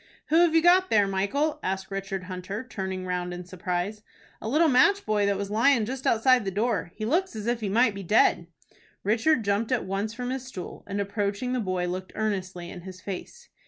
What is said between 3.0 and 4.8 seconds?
round in surprise. "A little